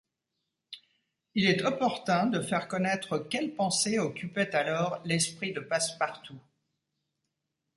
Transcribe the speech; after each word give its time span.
Il 1.35 1.45
est 1.45 1.61
opportun 1.63 2.25
de 2.25 2.41
faire 2.41 2.67
connaître 2.67 3.19
quelles 3.19 3.53
pensées 3.53 3.99
occupaient 3.99 4.55
alors 4.55 4.99
l’esprit 5.05 5.53
de 5.53 5.59
Passepartout. 5.59 6.39